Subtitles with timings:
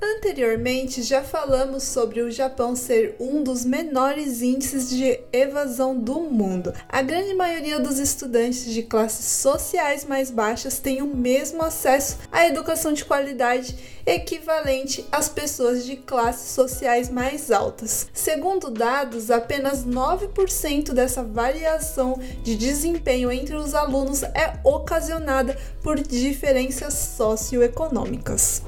[0.00, 6.74] Anteriormente, já falamos sobre o Japão ser um dos menores índices de evasão do mundo.
[6.86, 12.46] A grande maioria dos estudantes de classes sociais mais baixas tem o mesmo acesso à
[12.46, 13.74] educação de qualidade
[14.04, 18.06] equivalente às pessoas de classes sociais mais altas.
[18.12, 26.92] Segundo dados, apenas 9% dessa variação de desempenho entre os alunos é ocasionada por diferenças
[27.16, 28.62] socioeconômicas.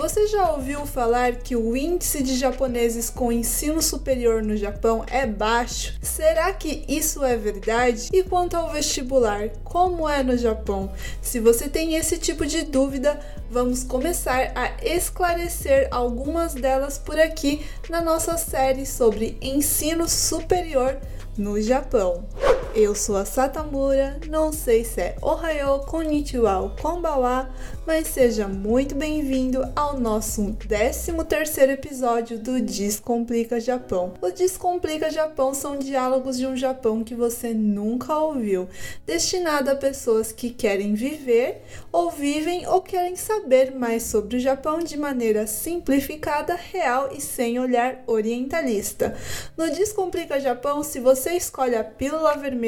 [0.00, 5.26] Você já ouviu falar que o índice de japoneses com ensino superior no Japão é
[5.26, 5.92] baixo?
[6.00, 8.08] Será que isso é verdade?
[8.10, 10.90] E quanto ao vestibular, como é no Japão?
[11.20, 17.62] Se você tem esse tipo de dúvida, vamos começar a esclarecer algumas delas por aqui
[17.90, 20.96] na nossa série sobre ensino superior
[21.36, 22.24] no Japão.
[22.72, 27.50] Eu sou a Satamura, não sei se é Ohayo, Konnichiwa ou Konbawa,
[27.84, 34.14] mas seja muito bem-vindo ao nosso 13º episódio do Descomplica Japão.
[34.22, 38.68] O Descomplica Japão são diálogos de um Japão que você nunca ouviu,
[39.04, 44.78] destinado a pessoas que querem viver ou vivem ou querem saber mais sobre o Japão
[44.78, 49.16] de maneira simplificada, real e sem olhar orientalista.
[49.56, 52.59] No Descomplica Japão, se você escolhe a pílula vermelha,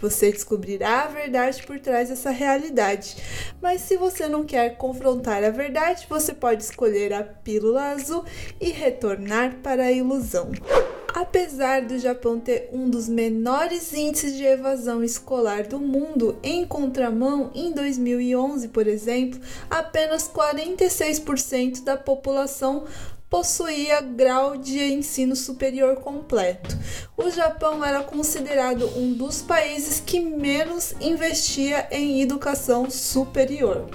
[0.00, 3.16] você descobrirá a verdade por trás dessa realidade.
[3.60, 8.24] Mas se você não quer confrontar a verdade, você pode escolher a pílula azul
[8.60, 10.52] e retornar para a ilusão.
[11.14, 17.52] Apesar do Japão ter um dos menores índices de evasão escolar do mundo, em contramão,
[17.54, 22.82] em 2011, por exemplo, apenas 46% da população
[23.34, 26.78] possuía grau de ensino superior completo.
[27.16, 33.90] O Japão era considerado um dos países que menos investia em educação superior.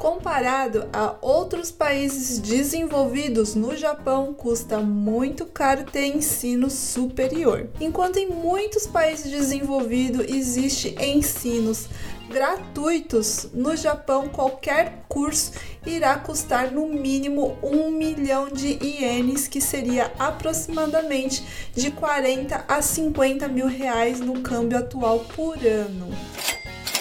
[0.00, 7.68] Comparado a outros países desenvolvidos, no Japão custa muito caro ter ensino superior.
[7.78, 11.86] Enquanto em muitos países desenvolvidos existe ensinos
[12.30, 15.52] gratuitos, no Japão qualquer curso
[15.84, 21.44] irá custar no mínimo um milhão de ienes, que seria aproximadamente
[21.74, 26.08] de 40 a 50 mil reais no câmbio atual por ano.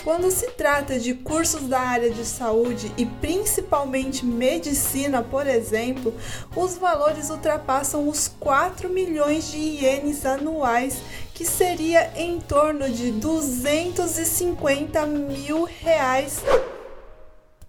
[0.04, 6.14] Quando se trata de cursos da área de saúde e principalmente medicina, por exemplo,
[6.56, 11.00] os valores ultrapassam os 4 milhões de ienes anuais,
[11.34, 16.40] que seria em torno de 250 mil reais.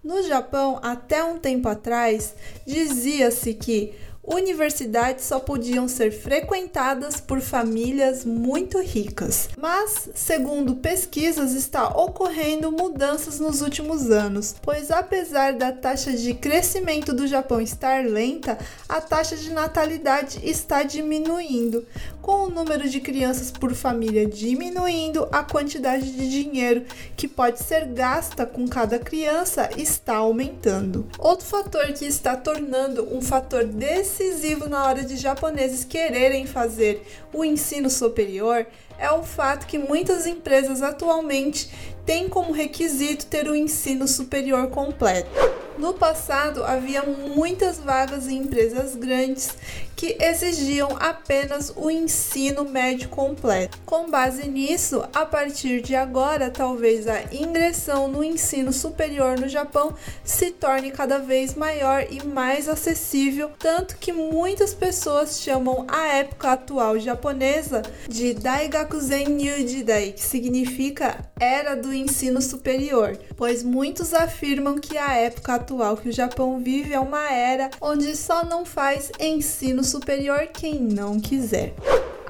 [0.03, 3.93] No Japão, até um tempo atrás, dizia-se que
[4.23, 9.49] universidades só podiam ser frequentadas por famílias muito ricas.
[9.57, 17.13] Mas, segundo pesquisas, está ocorrendo mudanças nos últimos anos, pois apesar da taxa de crescimento
[17.13, 18.59] do Japão estar lenta,
[18.89, 21.87] a taxa de natalidade está diminuindo.
[22.21, 26.85] Com o número de crianças por família diminuindo, a quantidade de dinheiro
[27.17, 31.09] que pode ser gasta com cada criança está aumentando.
[31.19, 37.03] Outro fator que está tornando um fator decisivo decisivo na hora de japoneses quererem fazer
[37.33, 38.67] o ensino superior
[39.00, 41.71] é o fato que muitas empresas atualmente
[42.05, 45.31] têm como requisito ter o ensino superior completo.
[45.78, 49.56] No passado, havia muitas vagas em empresas grandes
[49.97, 53.78] que exigiam apenas o ensino médio completo.
[53.87, 59.94] Com base nisso, a partir de agora, talvez a ingressão no ensino superior no Japão
[60.25, 66.53] se torne cada vez maior e mais acessível, tanto que muitas pessoas chamam a época
[66.53, 68.90] atual japonesa de Daigakuzen
[69.28, 75.97] New Jidai, que significa era do ensino superior, pois muitos afirmam que a época atual
[75.97, 81.19] que o Japão vive é uma era onde só não faz ensino superior quem não
[81.19, 81.75] quiser.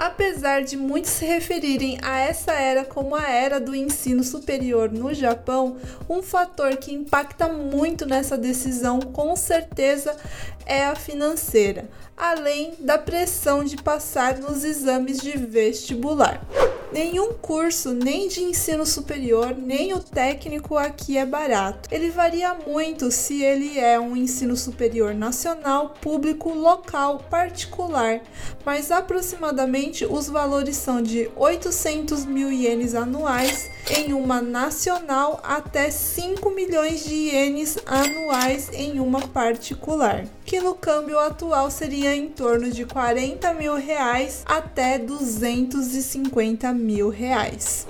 [0.00, 5.12] Apesar de muitos se referirem a essa era como a era do ensino superior no
[5.12, 5.77] Japão,
[6.09, 10.16] um fator que impacta muito nessa decisão com certeza
[10.65, 11.86] é a financeira,
[12.16, 16.41] além da pressão de passar nos exames de vestibular.
[16.92, 21.89] Nenhum curso, nem de ensino superior, nem o técnico aqui é barato.
[21.92, 28.21] Ele varia muito se ele é um ensino superior nacional, público, local, particular,
[28.66, 36.51] mas aproximadamente os valores são de 800 mil ienes anuais em uma nacional até 5
[36.51, 42.84] milhões de ienes anuais em uma particular, que no câmbio atual seria em torno de
[42.84, 46.79] 40 mil reais até 250 mil
[47.10, 47.86] reais.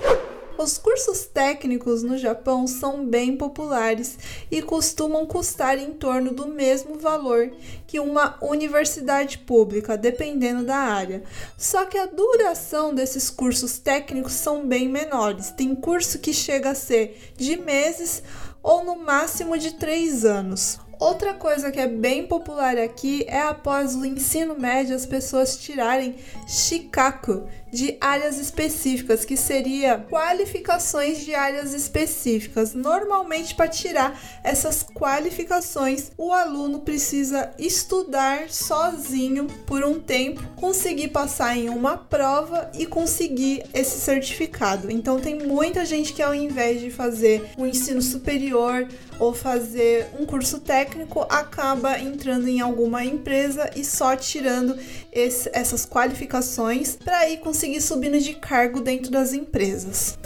[0.57, 4.17] Os cursos técnicos no Japão são bem populares
[4.51, 7.51] e costumam custar em torno do mesmo valor
[7.87, 11.23] que uma universidade pública, dependendo da área.
[11.57, 15.49] Só que a duração desses cursos técnicos são bem menores.
[15.49, 18.21] Tem curso que chega a ser de meses
[18.61, 20.79] ou no máximo de três anos.
[20.99, 26.15] Outra coisa que é bem popular aqui é após o ensino médio as pessoas tirarem
[26.47, 32.73] shikaku de áreas específicas, que seria qualificações de áreas específicas.
[32.73, 41.57] Normalmente para tirar essas qualificações, o aluno precisa estudar sozinho por um tempo, conseguir passar
[41.57, 44.91] em uma prova e conseguir esse certificado.
[44.91, 48.87] Então tem muita gente que ao invés de fazer um ensino superior
[49.17, 54.75] ou fazer um curso técnico, acaba entrando em alguma empresa e só tirando
[55.11, 60.17] esse, essas qualificações para ir conseguir subindo de cargo dentro das empresas.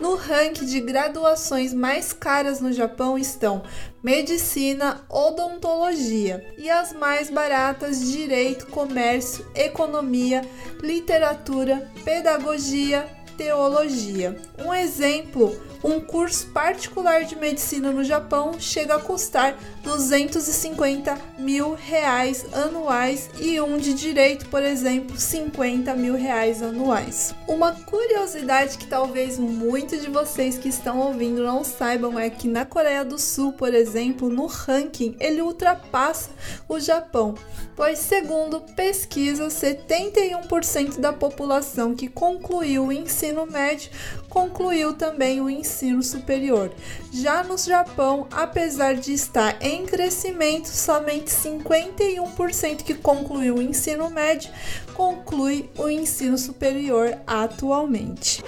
[0.00, 3.62] No ranking de graduações mais caras no Japão estão
[4.02, 10.40] medicina, odontologia e as mais baratas direito, comércio, economia,
[10.82, 13.06] literatura, pedagogia,
[13.36, 14.40] teologia.
[14.58, 22.44] Um exemplo um curso particular de medicina no Japão chega a custar 250 mil reais
[22.52, 27.34] anuais e um de direito, por exemplo, 50 mil reais anuais.
[27.48, 32.64] Uma curiosidade que talvez muitos de vocês que estão ouvindo não saibam é que na
[32.64, 36.30] Coreia do Sul, por exemplo, no ranking ele ultrapassa
[36.68, 37.34] o Japão,
[37.74, 43.90] pois segundo pesquisa, 71% da população que concluiu o ensino médio
[44.28, 45.69] concluiu também o ensino
[46.02, 46.72] superior.
[47.12, 54.50] Já no Japão, apesar de estar em crescimento, somente 51% que concluiu o ensino médio
[54.94, 58.42] conclui o ensino superior atualmente.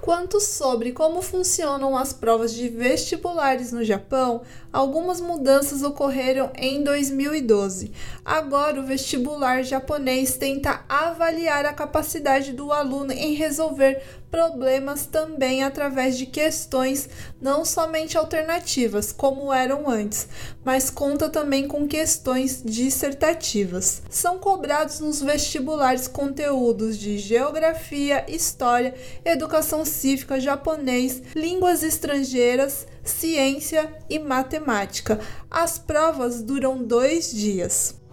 [0.00, 4.42] Quanto sobre como funcionam as provas de vestibulares no Japão,
[4.74, 7.92] algumas mudanças ocorreram em 2012.
[8.24, 16.18] Agora, o vestibular japonês tenta avaliar a capacidade do aluno em resolver problemas também através
[16.18, 17.08] de questões
[17.40, 20.26] não somente alternativas, como eram antes,
[20.64, 24.02] mas conta também com questões dissertativas.
[24.10, 28.92] São cobrados nos vestibulares conteúdos de geografia, história,
[29.24, 35.20] educação cívica, japonês, línguas estrangeiras, ciência e matemática.
[35.50, 38.03] As provas duram dois dias.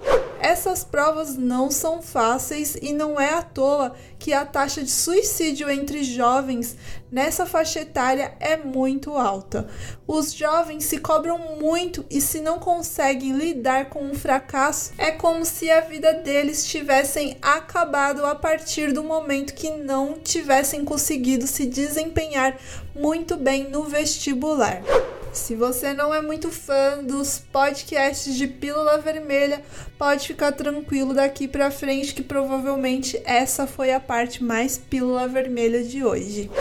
[0.41, 5.69] Essas provas não são fáceis e não é à toa que a taxa de suicídio
[5.69, 6.75] entre jovens
[7.11, 9.67] nessa faixa etária é muito alta.
[10.07, 15.45] Os jovens se cobram muito e, se não conseguem lidar com um fracasso, é como
[15.45, 21.67] se a vida deles tivessem acabado a partir do momento que não tivessem conseguido se
[21.67, 22.57] desempenhar
[22.95, 24.81] muito bem no vestibular.
[25.31, 29.61] Se você não é muito fã dos podcasts de Pílula Vermelha,
[29.97, 35.83] pode ficar tranquilo daqui para frente que provavelmente essa foi a parte mais Pílula Vermelha
[35.83, 36.51] de hoje.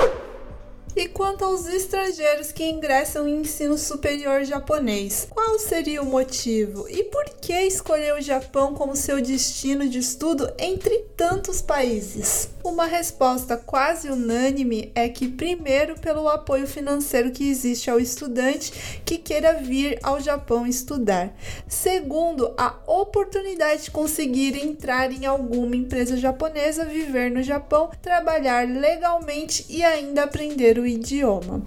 [0.96, 7.04] E quanto aos estrangeiros que ingressam em ensino superior japonês, qual seria o motivo e
[7.04, 12.48] por que escolher o Japão como seu destino de estudo entre tantos países?
[12.62, 19.16] Uma resposta quase unânime é que, primeiro, pelo apoio financeiro que existe ao estudante que
[19.16, 21.34] queira vir ao Japão estudar.
[21.66, 29.64] Segundo, a oportunidade de conseguir entrar em alguma empresa japonesa, viver no Japão, trabalhar legalmente
[29.68, 31.62] e ainda aprender o idioma.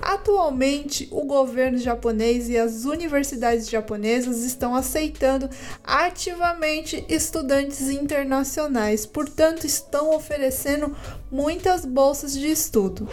[0.00, 5.48] Atualmente, o governo japonês e as universidades japonesas estão aceitando
[5.82, 10.94] ativamente estudantes internacionais, portanto, estão oferecendo
[11.30, 13.08] muitas bolsas de estudo.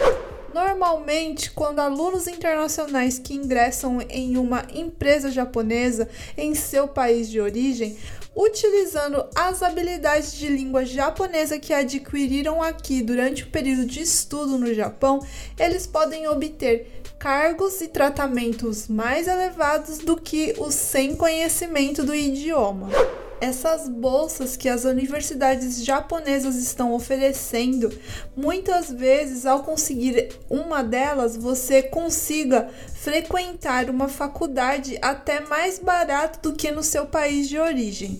[0.53, 7.97] Normalmente, quando alunos internacionais que ingressam em uma empresa japonesa em seu país de origem
[8.35, 14.73] utilizando as habilidades de língua japonesa que adquiriram aqui durante o período de estudo no
[14.73, 15.25] Japão,
[15.59, 22.89] eles podem obter cargos e tratamentos mais elevados do que os sem conhecimento do idioma
[23.41, 27.91] essas bolsas que as universidades japonesas estão oferecendo,
[28.37, 36.55] muitas vezes ao conseguir uma delas, você consiga frequentar uma faculdade até mais barato do
[36.55, 38.19] que no seu país de origem.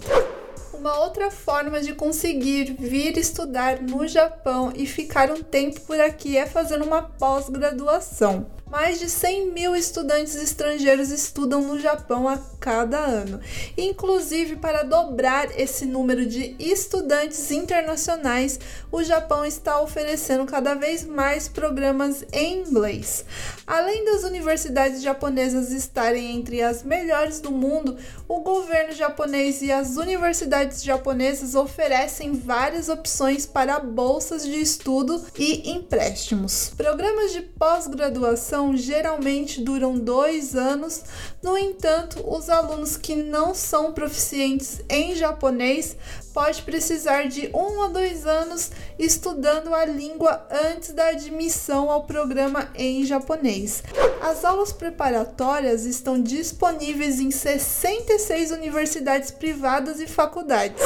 [0.74, 6.36] Uma outra forma de conseguir vir estudar no Japão e ficar um tempo por aqui
[6.36, 8.48] é fazendo uma pós-graduação.
[8.72, 13.42] Mais de 100 mil estudantes estrangeiros estudam no Japão a cada ano.
[13.78, 18.58] Inclusive, para dobrar esse número de estudantes internacionais,
[18.90, 23.26] o Japão está oferecendo cada vez mais programas em inglês.
[23.68, 29.98] Além das universidades japonesas estarem entre as melhores do mundo, o governo japonês e as
[29.98, 36.72] universidades japonesas oferecem várias opções para bolsas de estudo e empréstimos.
[36.78, 41.04] Programas de pós-graduação geralmente duram dois anos,
[41.42, 45.96] no entanto, os alunos que não são proficientes em japonês
[46.34, 52.70] pode precisar de um a dois anos estudando a língua antes da admissão ao programa
[52.76, 53.84] em japonês.
[54.22, 60.82] As aulas preparatórias estão disponíveis em 66 universidades privadas e faculdades.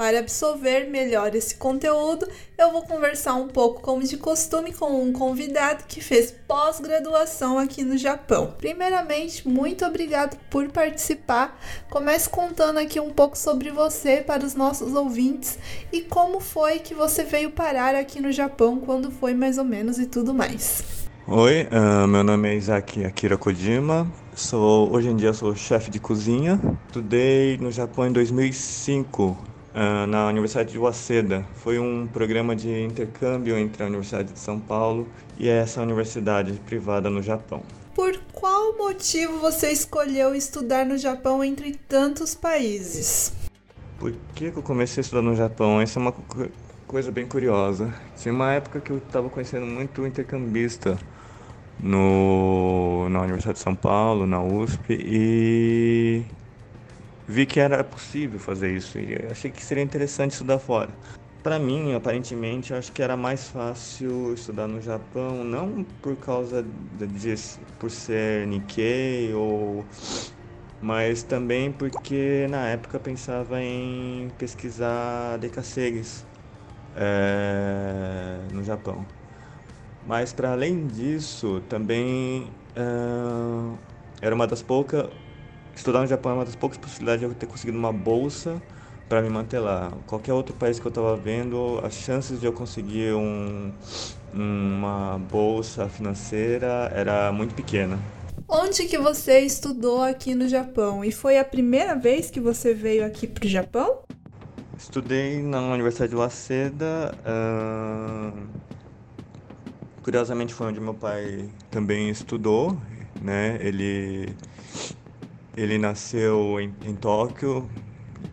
[0.00, 2.26] Para absorver melhor esse conteúdo,
[2.56, 7.84] eu vou conversar um pouco, como de costume, com um convidado que fez pós-graduação aqui
[7.84, 8.54] no Japão.
[8.56, 11.60] Primeiramente, muito obrigado por participar.
[11.90, 15.58] Comece contando aqui um pouco sobre você para os nossos ouvintes
[15.92, 19.98] e como foi que você veio parar aqui no Japão, quando foi mais ou menos
[19.98, 20.82] e tudo mais.
[21.28, 24.10] Oi, uh, meu nome é Isaac Akira Kojima.
[24.34, 26.58] Sou, hoje em dia sou chefe de cozinha.
[26.86, 31.44] Estudei no Japão em 2005 uh, na Universidade de Waseda.
[31.54, 35.08] Foi um programa de intercâmbio entre a Universidade de São Paulo
[35.38, 37.62] e essa universidade privada no Japão.
[37.94, 43.32] Por qual motivo você escolheu estudar no Japão entre tantos países?
[43.98, 45.80] Por que eu comecei a estudar no Japão?
[45.80, 46.14] Essa é uma
[46.86, 47.92] coisa bem curiosa.
[48.16, 50.98] Tinha uma época que eu estava conhecendo muito intercambista
[51.78, 56.22] no, na Universidade de São Paulo, na USP, e
[57.30, 60.90] vi que era possível fazer isso e achei que seria interessante estudar fora.
[61.42, 67.36] Para mim, aparentemente, acho que era mais fácil estudar no Japão, não por causa de,
[67.78, 69.86] por ser Nikkei ou
[70.82, 76.24] mas também porque na época pensava em pesquisar decassegues
[76.96, 79.06] é, no Japão.
[80.06, 85.10] Mas para além disso, também é, era uma das poucas
[85.74, 88.60] estudar no Japão é uma das poucas possibilidades de eu ter conseguido uma bolsa
[89.08, 89.92] para me manter lá.
[90.06, 93.72] Qualquer outro país que eu estava vendo, as chances de eu conseguir um,
[94.32, 97.98] uma bolsa financeira era muito pequena.
[98.48, 101.04] Onde que você estudou aqui no Japão?
[101.04, 104.02] E foi a primeira vez que você veio aqui para o Japão?
[104.78, 107.14] Estudei na Universidade de Waseda.
[107.24, 108.32] Uh...
[110.02, 112.76] Curiosamente foi onde meu pai também estudou,
[113.20, 113.58] né?
[113.60, 114.34] Ele
[115.60, 117.68] ele nasceu em, em Tóquio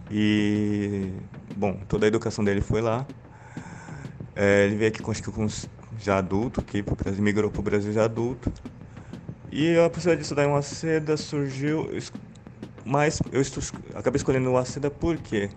[0.09, 1.11] e,
[1.55, 3.05] bom, toda a educação dele foi lá.
[4.35, 5.47] É, ele veio aqui com, com,
[5.99, 8.51] já adulto, pro Brasil, migrou para o Brasil já adulto.
[9.51, 11.89] E a possibilidade de estudar em Waseda surgiu,
[12.85, 13.61] mas eu estu,
[13.95, 15.49] acabei escolhendo Waseda porque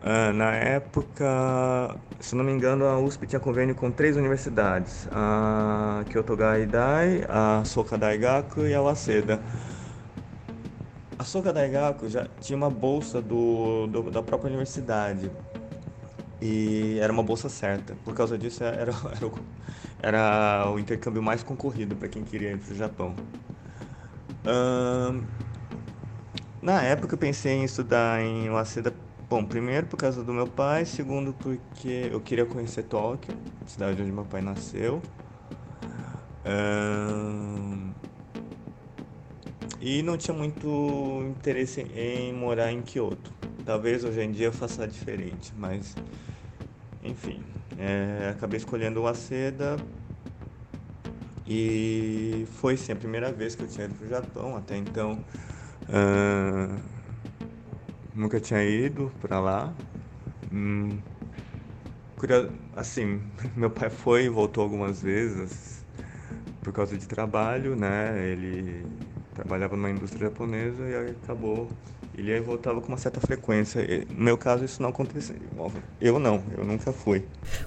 [0.00, 6.04] uh, na época, se não me engano, a USP tinha convênio com três universidades, a
[6.08, 9.40] Kyoto Gaidai, a Soka Daigaku e a Waseda.
[11.26, 15.28] Soka Daigaku já tinha uma bolsa do, do, da própria universidade.
[16.40, 17.96] E era uma bolsa certa.
[18.04, 19.38] Por causa disso, era, era, o,
[20.00, 23.14] era o intercâmbio mais concorrido para quem queria ir para o Japão.
[26.62, 28.94] na época, eu pensei em estudar em Waseda.
[29.28, 33.34] Bom, primeiro por causa do meu pai, segundo porque eu queria conhecer Tóquio,
[33.66, 35.02] cidade onde meu pai nasceu.
[39.86, 43.32] E não tinha muito interesse em morar em Kyoto.
[43.64, 45.94] Talvez hoje em dia eu faça diferente, mas
[47.04, 47.40] enfim,
[47.78, 49.78] é, acabei escolhendo o Aceda
[51.46, 54.56] e foi sim a primeira vez que eu tinha ido para o Japão.
[54.56, 55.24] Até então
[55.88, 56.82] uh,
[58.12, 59.72] nunca tinha ido para lá.
[60.52, 60.98] Hum,
[62.74, 63.20] assim,
[63.54, 65.84] meu pai foi e voltou algumas vezes
[66.64, 68.28] por causa de trabalho, né?
[68.28, 68.84] Ele
[69.36, 71.68] trabalhava numa indústria japonesa e aí acabou.
[72.16, 73.84] Ele aí voltava com uma certa frequência.
[74.08, 75.36] No meu caso, isso não aconteceu.
[76.00, 77.24] Eu não, eu nunca fui.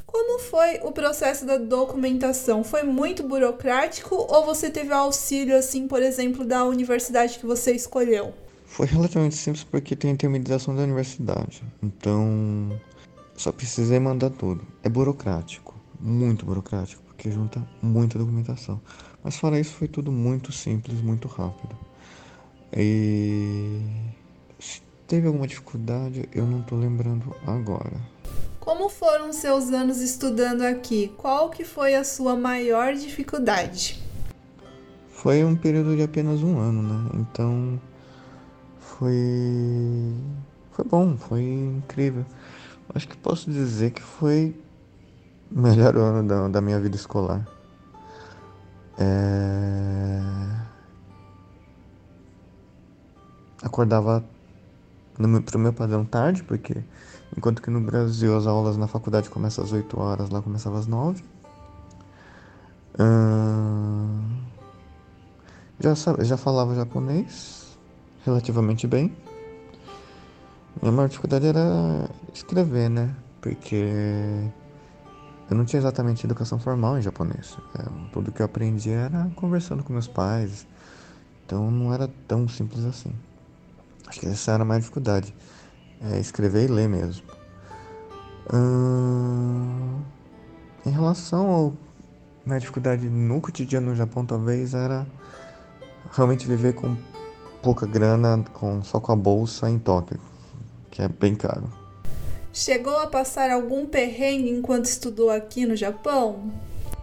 [0.08, 2.64] Como foi o processo da documentação?
[2.64, 8.34] Foi muito burocrático ou você teve auxílio, assim, por exemplo, da universidade que você escolheu?
[8.66, 11.64] Foi relativamente simples porque tem intermediação da universidade.
[11.84, 12.80] Então,
[13.36, 14.66] só precisei mandar tudo.
[14.84, 18.82] É burocrático, muito burocrático, porque junta muita documentação.
[19.24, 21.76] Mas fora isso, foi tudo muito simples, muito rápido.
[22.76, 23.82] E
[24.60, 28.00] se teve alguma dificuldade, eu não estou lembrando agora.
[28.60, 31.12] Como foram seus anos estudando aqui?
[31.18, 34.10] Qual que foi a sua maior dificuldade?
[35.22, 37.12] foi um período de apenas um ano, né?
[37.16, 37.80] Então
[38.80, 40.16] foi
[40.72, 42.26] foi bom, foi incrível.
[42.96, 44.56] Acho que posso dizer que foi
[45.52, 47.46] o melhor ano da, da minha vida escolar.
[49.00, 50.22] É...
[53.64, 54.24] Acordava
[55.18, 56.84] meu, pro meu padrão tarde, porque
[57.38, 60.88] enquanto que no Brasil as aulas na faculdade começam às 8 horas, lá começava às
[60.88, 61.24] 9.
[65.80, 67.78] Já, já falava japonês
[68.26, 69.16] relativamente bem.
[70.82, 73.16] Minha maior dificuldade era escrever, né?
[73.40, 74.52] Porque
[75.50, 77.58] eu não tinha exatamente educação formal em japonês.
[77.78, 80.68] É, tudo que eu aprendi era conversando com meus pais.
[81.46, 83.12] Então não era tão simples assim.
[84.08, 85.34] Acho que essa era a maior dificuldade.
[86.02, 87.24] É escrever e ler mesmo.
[88.54, 90.02] Hum,
[90.86, 91.74] em relação ao
[92.46, 95.06] minha dificuldade no cotidiano no Japão talvez era
[96.12, 96.98] realmente viver com
[97.62, 100.20] pouca grana, com, só com a bolsa em Tóquio,
[100.90, 101.70] que é bem caro.
[102.52, 106.52] Chegou a passar algum perrengue enquanto estudou aqui no Japão?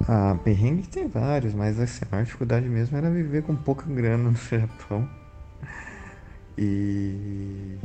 [0.09, 4.31] Ah, perrengue tem vários, mas assim, a maior dificuldade mesmo era viver com pouca grana
[4.31, 5.09] no Japão.
[6.59, 7.77] E.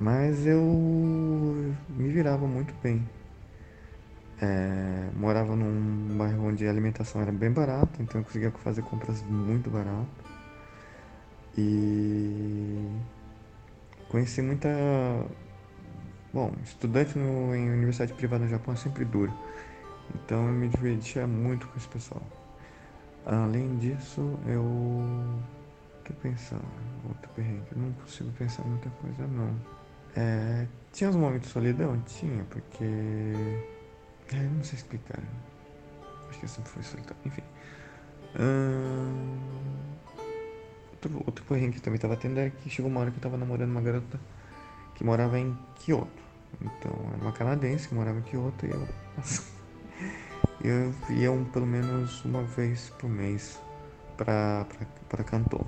[0.00, 0.60] Mas eu
[1.88, 3.06] me virava muito bem.
[4.40, 9.22] É, morava num bairro onde a alimentação era bem barata, então eu conseguia fazer compras
[9.22, 10.08] muito barato.
[11.56, 12.88] E
[14.08, 14.68] conheci muita.
[16.34, 19.32] Bom, estudante no, em universidade privada no Japão é sempre duro,
[20.16, 22.26] então eu me divertia muito com esse pessoal.
[23.24, 24.64] Além disso, eu.
[26.04, 26.64] Tô pensando,
[27.06, 29.54] outro perrengue, eu não consigo pensar muita coisa não.
[30.16, 32.02] É, tinha uns momentos de solidão?
[32.04, 32.82] Tinha, porque
[34.32, 35.20] é, não sei explicar.
[36.28, 37.16] Acho que sempre foi solitário.
[37.24, 37.42] Enfim.
[38.40, 39.38] Hum...
[40.90, 43.36] Outro, outro porém que também estava tendo é que chegou uma hora que eu estava
[43.36, 44.18] namorando uma garota
[44.96, 46.23] que morava em Kyoto.
[46.60, 48.88] Então, era uma canadense que morava em Kyoto e eu.
[50.62, 53.60] eu ia um, pelo menos uma vez por mês
[54.16, 54.66] para
[55.24, 55.64] Cantor.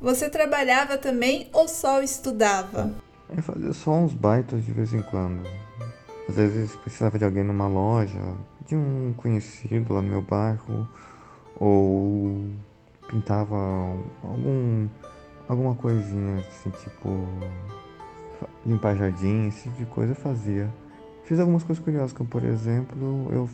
[0.00, 2.90] Você trabalhava também ou só estudava?
[3.28, 5.46] Eu fazia só uns baitos de vez em quando.
[6.28, 8.20] Às vezes precisava de alguém numa loja,
[8.66, 10.88] de um conhecido lá no meu bairro,
[11.56, 12.48] ou
[13.08, 13.56] pintava
[14.22, 14.88] algum
[15.48, 17.26] alguma coisinha assim, tipo
[18.64, 20.72] limpar jardim, esse tipo de coisa eu fazia.
[21.24, 23.48] Fiz algumas coisas curiosas, como por exemplo, eu,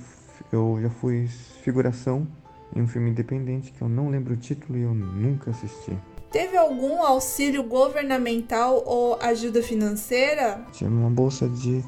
[0.53, 1.27] eu já fui
[1.63, 2.27] figuração
[2.75, 5.97] em um filme independente que eu não lembro o título e eu nunca assisti.
[6.31, 10.61] Teve algum auxílio governamental ou ajuda financeira?
[10.73, 11.83] Tinha uma bolsa de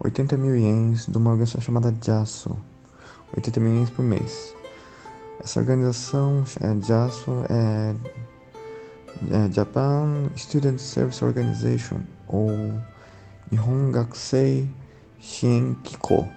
[0.00, 2.56] 80 mil ienes de uma organização chamada JASO,
[3.36, 4.54] 80 mil ienes por mês.
[5.42, 7.94] Essa organização, é, JASO, é,
[9.32, 12.50] é Japan Student Service Organization, ou
[13.50, 14.68] Nihon Gakusei
[15.20, 16.28] Shienkiko.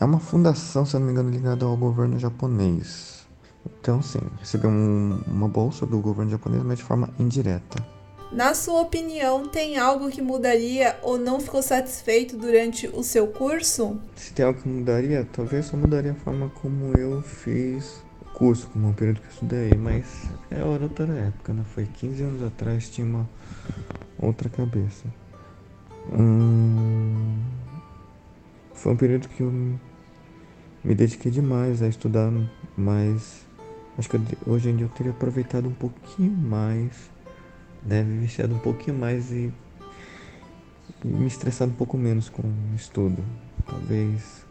[0.00, 3.26] É uma fundação, se eu não me engano, ligada ao governo japonês.
[3.66, 7.84] Então, sim, recebeu um, uma bolsa do governo japonês, mas de forma indireta.
[8.30, 13.98] Na sua opinião, tem algo que mudaria ou não ficou satisfeito durante o seu curso?
[14.14, 18.68] Se tem algo que mudaria, talvez só mudaria a forma como eu fiz o curso,
[18.68, 20.04] como o período que eu estudei, mas
[20.50, 21.64] é outra época, né?
[21.74, 23.28] Foi 15 anos atrás, tinha uma
[24.18, 25.06] outra cabeça.
[26.12, 27.38] Hum,
[28.74, 29.50] foi um período que eu
[30.84, 32.30] me dediquei demais a estudar,
[32.76, 33.46] mas
[33.98, 37.10] acho que hoje em dia eu teria aproveitado um pouquinho mais
[37.82, 39.52] deve viciado um pouquinho mais e,
[41.04, 43.24] e me estressado um pouco menos com o estudo.
[43.66, 44.46] Talvez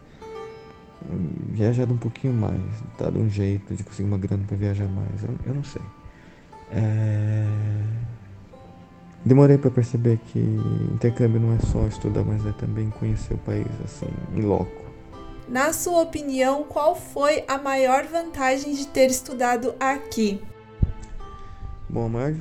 [1.49, 2.61] viajado um pouquinho mais,
[2.99, 5.23] dado um jeito de conseguir uma grana para viajar mais.
[5.23, 5.81] Eu, eu, não sei.
[6.71, 7.47] É...
[9.27, 13.67] Demorei para perceber que intercâmbio não é só estudar, mas é também conhecer o país
[13.83, 14.85] assim, em loco.
[15.49, 20.41] Na sua opinião, qual foi a maior vantagem de ter estudado aqui?
[21.89, 22.35] Bom, a maior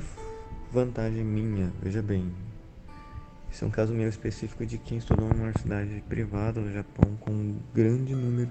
[0.71, 2.31] vantagem minha, veja bem.
[3.51, 7.17] Isso é um caso meu específico de quem estudou em uma universidade privada no Japão
[7.19, 8.49] com um grande número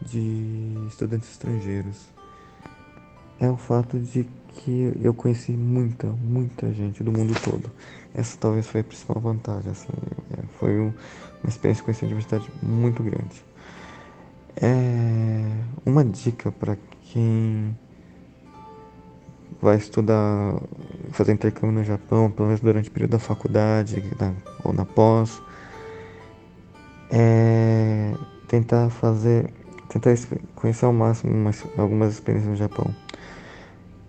[0.00, 2.08] de estudantes estrangeiros.
[3.42, 4.22] É o fato de
[4.54, 7.68] que eu conheci muita, muita gente do mundo todo.
[8.14, 9.72] Essa talvez foi a principal vantagem.
[10.30, 10.92] É, foi uma
[11.48, 13.44] experiência de conhecer a universidade muito grande.
[14.54, 15.42] É
[15.84, 17.76] uma dica para quem
[19.60, 20.62] vai estudar,
[21.10, 25.42] fazer intercâmbio no Japão, pelo menos durante o período da faculdade na, ou na pós,
[27.10, 28.14] é
[28.46, 29.52] tentar fazer
[29.88, 30.14] tentar
[30.54, 32.94] conhecer ao máximo umas, algumas experiências no Japão.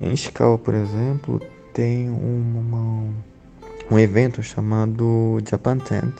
[0.04, 1.42] Em Ishikawa, por exemplo,
[1.74, 3.10] tem uma,
[3.90, 6.14] um evento chamado Japan Tent.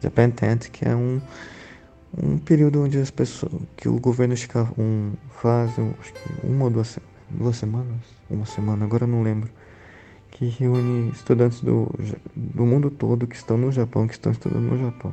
[0.00, 1.20] Japan Tent, que é um,
[2.16, 4.36] um período onde as pessoas, que o governo
[4.78, 5.10] um,
[5.42, 7.96] faz, acho que uma ou duas, duas semanas,
[8.30, 9.50] uma semana, agora não lembro,
[10.30, 11.92] que reúne estudantes do,
[12.36, 15.12] do mundo todo que estão no Japão, que estão estudando no Japão,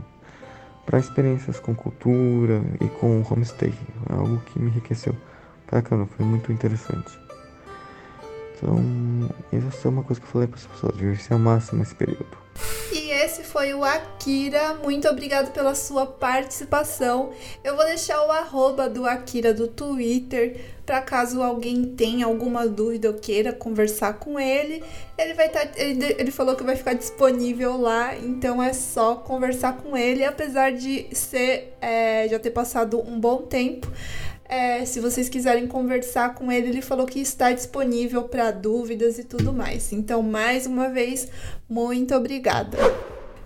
[0.85, 3.73] para experiências com cultura e com homestay,
[4.07, 5.15] algo que me enriqueceu
[5.67, 7.26] caramba, foi muito interessante.
[8.57, 11.93] Então, isso é uma coisa que eu falei para as pessoas, viver-se ao máximo esse
[11.93, 12.25] período.
[12.91, 14.73] E esse foi o Akira.
[14.75, 17.31] Muito obrigado pela sua participação.
[17.63, 23.09] Eu vou deixar o arroba do Akira do Twitter para caso alguém tenha alguma dúvida
[23.09, 24.81] ou queira conversar com ele.
[25.17, 25.67] Ele vai estar.
[25.67, 30.23] Tá, ele, ele falou que vai ficar disponível lá, então é só conversar com ele,
[30.23, 33.91] apesar de ser é, já ter passado um bom tempo.
[34.49, 39.23] É, se vocês quiserem conversar com ele, ele falou que está disponível para dúvidas e
[39.23, 39.91] tudo mais.
[39.91, 41.27] Então, mais uma vez,
[41.69, 42.77] muito obrigada.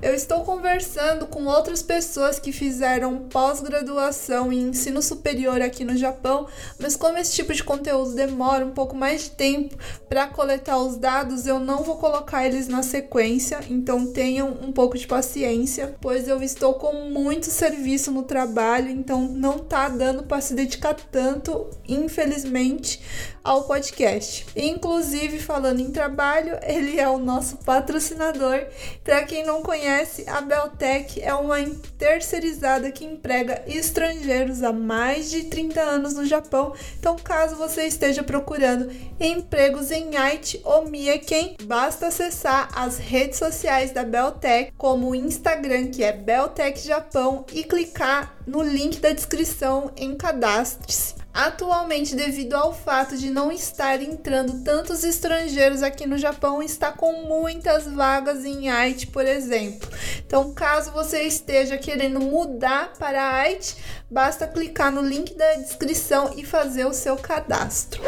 [0.02, 6.48] Eu estou conversando com outras pessoas que fizeram pós-graduação em ensino superior aqui no Japão,
[6.80, 9.78] mas como esse tipo de conteúdo demora um pouco mais de tempo
[10.10, 14.98] para coletar os dados, eu não vou colocar eles na sequência, então tenham um pouco
[14.98, 20.42] de paciência, pois eu estou com muito serviço no trabalho, então não tá dando para
[20.42, 23.00] se dedicar tanto, infelizmente,
[23.44, 24.46] ao podcast.
[24.56, 28.66] Inclusive, falando em trabalho, ele é o nosso patrocinador.
[29.04, 31.58] Para quem não conhece, a Beltec é uma
[31.98, 36.74] terceirizada que emprega estrangeiros há mais de 30 anos no Japão.
[37.00, 43.92] Então, caso você esteja procurando empregos em Aichi ou Mieken, basta acessar as redes sociais
[43.92, 49.92] da Beltec, como o Instagram, que é Beltec Japão, e clicar no link da descrição
[49.96, 51.21] em cadastre-se.
[51.34, 57.24] Atualmente, devido ao fato de não estar entrando tantos estrangeiros aqui no Japão, está com
[57.24, 59.89] muitas vagas em Haiti, por exemplo.
[60.26, 63.78] Então, caso você esteja querendo mudar para Haiti,
[64.10, 68.02] basta clicar no link da descrição e fazer o seu cadastro.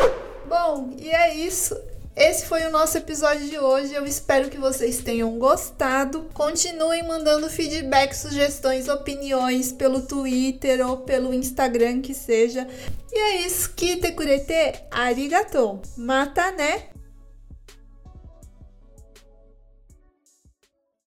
[0.46, 1.76] Bom, e é isso.
[2.16, 3.94] Esse foi o nosso episódio de hoje.
[3.94, 6.30] Eu espero que vocês tenham gostado.
[6.34, 12.68] Continuem mandando feedback, sugestões, opiniões pelo Twitter ou pelo Instagram que seja.
[13.12, 13.74] E é isso.
[13.74, 15.82] Kite kurete arigatou.
[15.98, 16.84] Mata né?